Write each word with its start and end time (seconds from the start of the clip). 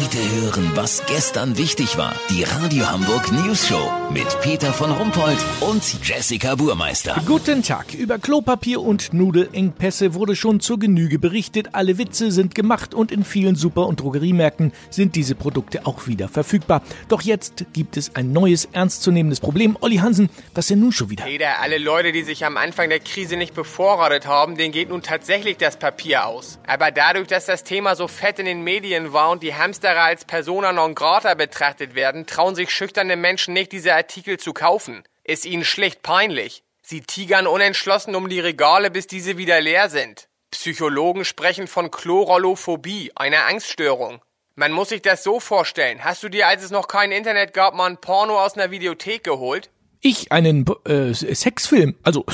Heute 0.00 0.18
hören, 0.40 0.70
was 0.76 1.04
gestern 1.06 1.58
wichtig 1.58 1.98
war. 1.98 2.14
Die 2.30 2.44
Radio 2.44 2.88
Hamburg 2.88 3.32
News 3.32 3.66
Show 3.66 3.90
mit 4.12 4.40
Peter 4.42 4.72
von 4.72 4.92
Rumpold 4.92 5.38
und 5.60 5.82
Jessica 6.06 6.54
Burmeister. 6.54 7.20
Guten 7.26 7.64
Tag. 7.64 7.94
Über 7.94 8.18
Klopapier 8.20 8.80
und 8.80 9.12
Nudelengpässe 9.12 10.14
wurde 10.14 10.36
schon 10.36 10.60
zur 10.60 10.78
Genüge 10.78 11.18
berichtet. 11.18 11.70
Alle 11.72 11.98
Witze 11.98 12.30
sind 12.30 12.54
gemacht 12.54 12.94
und 12.94 13.10
in 13.10 13.24
vielen 13.24 13.56
Super- 13.56 13.88
und 13.88 14.00
Drogeriemärkten 14.00 14.72
sind 14.88 15.16
diese 15.16 15.34
Produkte 15.34 15.84
auch 15.84 16.06
wieder 16.06 16.28
verfügbar. 16.28 16.82
Doch 17.08 17.22
jetzt 17.22 17.66
gibt 17.72 17.96
es 17.96 18.14
ein 18.14 18.32
neues, 18.32 18.66
ernstzunehmendes 18.70 19.40
Problem. 19.40 19.76
Olli 19.80 19.96
Hansen, 19.96 20.30
was 20.54 20.68
denn 20.68 20.78
nun 20.78 20.92
schon 20.92 21.10
wieder? 21.10 21.24
Peter, 21.24 21.60
alle 21.60 21.78
Leute, 21.78 22.12
die 22.12 22.22
sich 22.22 22.44
am 22.44 22.56
Anfang 22.56 22.88
der 22.88 23.00
Krise 23.00 23.36
nicht 23.36 23.52
bevorratet 23.52 24.28
haben, 24.28 24.56
denen 24.56 24.72
geht 24.72 24.90
nun 24.90 25.02
tatsächlich 25.02 25.56
das 25.56 25.76
Papier 25.76 26.24
aus. 26.24 26.60
Aber 26.68 26.92
dadurch, 26.92 27.26
dass 27.26 27.46
das 27.46 27.64
Thema 27.64 27.96
so 27.96 28.06
fett 28.06 28.38
in 28.38 28.46
den 28.46 28.62
Medien 28.62 29.12
war 29.12 29.30
und 29.30 29.42
die 29.42 29.56
Hamster 29.56 29.87
Hamsterer 29.88 30.04
als 30.04 30.24
Persona 30.24 30.72
non 30.72 30.94
grata 30.94 31.34
betrachtet 31.34 31.94
werden, 31.94 32.26
trauen 32.26 32.54
sich 32.54 32.70
schüchterne 32.70 33.16
Menschen 33.16 33.54
nicht, 33.54 33.72
diese 33.72 33.94
Artikel 33.94 34.38
zu 34.38 34.52
kaufen. 34.52 35.02
Ist 35.24 35.46
ihnen 35.46 35.64
schlicht 35.64 36.02
peinlich. 36.02 36.62
Sie 36.82 37.00
tigern 37.00 37.46
unentschlossen 37.46 38.14
um 38.14 38.28
die 38.28 38.40
Regale, 38.40 38.90
bis 38.90 39.06
diese 39.06 39.38
wieder 39.38 39.60
leer 39.60 39.88
sind. 39.88 40.28
Psychologen 40.50 41.24
sprechen 41.24 41.66
von 41.66 41.90
Chlorolophobie, 41.90 43.12
einer 43.14 43.46
Angststörung. 43.46 44.20
Man 44.56 44.72
muss 44.72 44.90
sich 44.90 45.02
das 45.02 45.22
so 45.22 45.40
vorstellen. 45.40 46.04
Hast 46.04 46.22
du 46.22 46.28
dir, 46.28 46.48
als 46.48 46.62
es 46.62 46.70
noch 46.70 46.88
kein 46.88 47.12
Internet 47.12 47.54
gab, 47.54 47.74
mal 47.74 47.86
ein 47.86 47.98
Porno 47.98 48.42
aus 48.42 48.54
einer 48.54 48.70
Videothek 48.70 49.24
geholt? 49.24 49.70
Ich 50.00 50.32
einen 50.32 50.66
äh, 50.84 51.14
Sexfilm. 51.14 51.94
Also, 52.02 52.24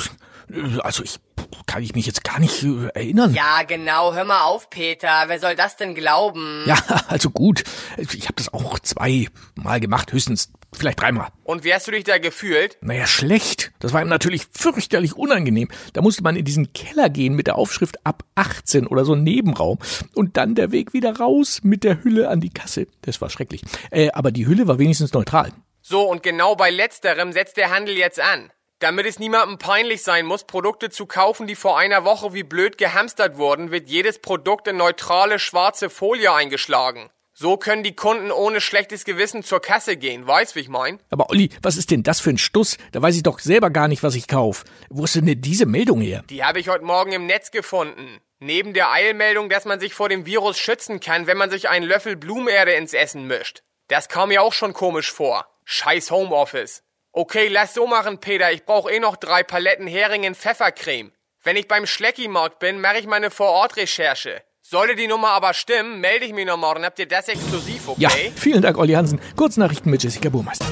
also 0.83 1.03
ich 1.03 1.19
kann 1.67 1.83
ich 1.83 1.95
mich 1.95 2.07
jetzt 2.07 2.25
gar 2.25 2.39
nicht 2.39 2.63
äh, 2.63 2.89
erinnern. 2.95 3.35
Ja, 3.35 3.63
genau. 3.67 4.15
Hör 4.15 4.25
mal 4.25 4.43
auf, 4.43 4.71
Peter. 4.71 5.25
Wer 5.27 5.39
soll 5.39 5.57
das 5.57 5.77
denn 5.77 5.95
glauben? 5.95 6.65
Ja, 6.67 6.77
also 7.09 7.31
gut. 7.31 7.65
Ich 7.97 8.25
habe 8.25 8.35
das 8.37 8.53
auch 8.53 8.79
zweimal 8.79 9.81
gemacht, 9.81 10.13
höchstens 10.13 10.51
vielleicht 10.73 11.01
dreimal. 11.01 11.29
Und 11.45 11.65
wie 11.65 11.73
hast 11.73 11.87
du 11.87 11.93
dich 11.93 12.05
da 12.05 12.19
gefühlt? 12.19 12.79
Naja, 12.81 13.07
schlecht. 13.07 13.73
Das 13.79 13.93
war 13.93 14.03
ihm 14.03 14.09
natürlich 14.09 14.47
fürchterlich 14.53 15.15
unangenehm. 15.17 15.69
Da 15.93 16.03
musste 16.03 16.23
man 16.23 16.37
in 16.37 16.45
diesen 16.45 16.73
Keller 16.73 17.09
gehen 17.09 17.35
mit 17.35 17.47
der 17.47 17.57
Aufschrift 17.57 18.05
ab 18.05 18.25
18 18.35 18.87
oder 18.87 19.05
so 19.05 19.15
ein 19.15 19.23
Nebenraum. 19.23 19.79
Und 20.15 20.37
dann 20.37 20.55
der 20.55 20.73
Weg 20.73 20.93
wieder 20.93 21.17
raus 21.17 21.61
mit 21.63 21.85
der 21.85 22.03
Hülle 22.03 22.29
an 22.29 22.41
die 22.41 22.51
Kasse. 22.51 22.87
Das 23.03 23.21
war 23.21 23.31
schrecklich. 23.31 23.63
Äh, 23.91 24.11
aber 24.13 24.33
die 24.33 24.47
Hülle 24.47 24.67
war 24.67 24.79
wenigstens 24.79 25.13
neutral. 25.13 25.53
So, 25.87 26.09
und 26.11 26.23
genau 26.23 26.57
bei 26.57 26.71
letzterem 26.71 27.33
setzt 27.33 27.59
der 27.59 27.71
Handel 27.71 27.97
jetzt 27.97 28.19
an. 28.19 28.51
Damit 28.85 29.07
es 29.07 29.19
niemandem 29.19 29.57
peinlich 29.57 30.03
sein 30.03 30.27
muss, 30.27 30.45
Produkte 30.45 30.91
zu 30.91 31.07
kaufen, 31.07 31.47
die 31.47 31.55
vor 31.55 31.79
einer 31.79 32.05
Woche 32.05 32.35
wie 32.35 32.43
blöd 32.43 32.77
gehamstert 32.77 33.39
wurden, 33.39 33.71
wird 33.71 33.89
jedes 33.89 34.19
Produkt 34.19 34.69
in 34.69 34.77
neutrale 34.77 35.39
schwarze 35.39 35.89
Folie 35.89 36.31
eingeschlagen. 36.31 37.09
So 37.33 37.57
können 37.57 37.83
die 37.83 37.97
Kunden 37.97 38.31
ohne 38.31 38.61
schlechtes 38.61 39.07
Gewissen 39.07 39.43
zur 39.43 39.63
Kasse 39.63 39.97
gehen, 39.97 40.27
weißt 40.27 40.55
wie 40.55 40.61
ich 40.61 40.69
mein? 40.69 41.01
Aber 41.09 41.31
Olli, 41.31 41.49
was 41.63 41.79
ist 41.79 41.93
denn 41.93 42.03
das 42.03 42.21
für 42.21 42.29
ein 42.29 42.37
Stuss? 42.37 42.77
Da 42.93 43.01
weiß 43.01 43.17
ich 43.17 43.23
doch 43.23 43.39
selber 43.39 43.71
gar 43.71 43.89
nicht, 43.89 44.03
was 44.03 44.17
ich 44.17 44.29
kauf. 44.29 44.65
Wo 44.91 45.05
ist 45.05 45.15
denn 45.15 45.41
diese 45.41 45.65
Meldung 45.65 46.03
her? 46.03 46.23
Die 46.29 46.45
habe 46.45 46.61
ich 46.61 46.69
heute 46.69 46.85
Morgen 46.85 47.13
im 47.13 47.25
Netz 47.25 47.51
gefunden. 47.51 48.21
Neben 48.39 48.75
der 48.75 48.91
Eilmeldung, 48.91 49.49
dass 49.49 49.65
man 49.65 49.81
sich 49.81 49.95
vor 49.95 50.11
dem 50.11 50.27
Virus 50.27 50.59
schützen 50.59 51.01
kann, 51.01 51.27
wenn 51.27 51.39
man 51.39 51.49
sich 51.49 51.71
einen 51.71 51.87
Löffel 51.87 52.17
Blumenerde 52.17 52.75
ins 52.75 52.93
Essen 52.93 53.27
mischt. 53.27 53.63
Das 53.89 54.11
kam 54.11 54.29
mir 54.29 54.43
auch 54.43 54.53
schon 54.53 54.75
komisch 54.75 55.11
vor. 55.11 55.47
Scheiß 55.65 56.11
Homeoffice. 56.11 56.83
Okay, 57.17 57.47
lass 57.47 57.75
so 57.75 57.87
machen, 57.87 58.19
Peter. 58.19 58.51
Ich 58.51 58.65
brauche 58.65 58.91
eh 58.91 58.99
noch 58.99 59.15
drei 59.15 59.45
Paletten 59.45 59.87
Hering 59.87 60.25
in 60.25 60.35
Pfeffercreme. 60.35 61.13
Wenn 61.45 61.55
ich 61.55 61.69
beim 61.69 61.87
Schleckimarkt 61.87 62.59
bin, 62.59 62.81
mache 62.81 62.99
ich 62.99 63.07
meine 63.07 63.31
Vorortrecherche. 63.31 64.43
Sollte 64.63 64.97
die 64.97 65.07
Nummer 65.07 65.29
aber 65.29 65.55
stimmen, 65.55 66.01
melde 66.01 66.27
ich 66.27 66.33
mich 66.33 66.45
noch 66.45 66.57
morgen. 66.57 66.85
Habt 66.85 66.99
ihr 66.99 67.07
das 67.07 67.29
exklusiv, 67.29 67.87
okay? 67.87 68.03
Ja, 68.03 68.11
vielen 68.35 68.63
Dank, 68.63 68.77
Olli 68.79 68.95
Hansen. 68.95 69.21
Kurznachrichten 69.37 69.93
mit 69.93 70.03
Jessica 70.03 70.29
Burmeister. 70.29 70.67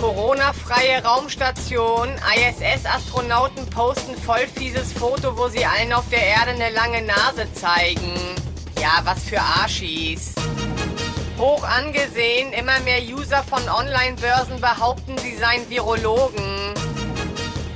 Corona-freie 0.00 1.04
Raumstation. 1.04 2.08
ISS-Astronauten 2.34 3.70
posten 3.70 4.16
voll 4.16 4.48
fieses 4.52 4.92
Foto, 4.92 5.38
wo 5.38 5.46
sie 5.46 5.64
allen 5.64 5.92
auf 5.92 6.08
der 6.10 6.26
Erde 6.26 6.50
eine 6.50 6.70
lange 6.70 7.02
Nase 7.02 7.46
zeigen. 7.54 8.18
Ja, 8.80 9.02
was 9.04 9.22
für 9.22 9.40
Arschis. 9.40 10.34
Hoch 11.40 11.64
angesehen, 11.64 12.52
immer 12.52 12.78
mehr 12.80 13.00
User 13.00 13.42
von 13.42 13.66
Online-Börsen 13.66 14.60
behaupten, 14.60 15.16
sie 15.18 15.34
seien 15.36 15.68
Virologen. 15.70 16.74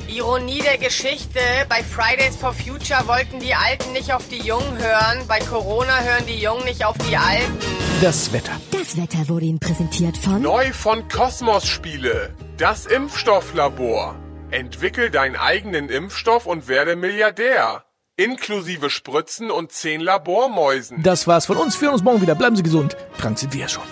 Ironie 0.07 0.61
der 0.61 0.77
Geschichte, 0.77 1.41
bei 1.71 1.83
Fridays 1.83 2.37
for 2.37 2.53
Future 2.53 3.09
wollten 3.09 3.41
die 3.41 3.55
Alten 3.55 3.93
nicht 3.93 4.13
auf 4.13 4.29
die 4.29 4.39
Jungen 4.39 4.77
hören, 4.77 5.27
bei 5.27 5.39
Corona 5.39 5.99
hören 6.01 6.27
die 6.29 6.41
Jungen 6.41 6.65
nicht 6.67 6.85
auf 6.85 6.97
die 7.09 7.17
Alten. 7.17 7.59
Das 8.03 8.33
Wetter. 8.35 8.53
Das 8.71 8.99
Wetter 8.99 9.29
wurde 9.31 9.47
Ihnen 9.47 9.61
präsentiert 9.61 10.19
von 10.19 10.43
Neu 10.43 10.71
von 10.73 11.09
Kosmos 11.09 11.67
Spiele, 11.67 12.35
das 12.59 12.85
Impfstofflabor. 12.85 14.15
Entwickel 14.51 15.11
deinen 15.11 15.37
eigenen 15.37 15.89
Impfstoff 15.89 16.45
und 16.45 16.69
werde 16.69 16.97
Milliardär. 16.97 17.85
Inklusive 18.17 18.91
Spritzen 18.91 19.51
und 19.51 19.73
10 19.73 20.01
Labormäusen. 20.01 21.03
Das 21.03 21.27
war's 21.27 21.47
von 21.47 21.57
uns. 21.57 21.81
Wir 21.81 21.87
hören 21.87 21.95
uns 21.95 22.05
morgen 22.05 22.23
wieder. 22.23 22.37
Bleiben 22.37 22.55
Sie 22.55 22.63
gesund. 22.63 22.97
Krank 23.19 23.41
sind 23.41 23.53
wir 23.53 23.63
ja 23.63 23.69
schon. 23.69 23.83